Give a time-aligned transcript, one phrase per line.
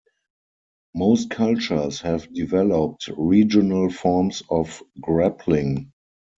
[0.95, 5.91] Most cultures have developed regional forms of grappling.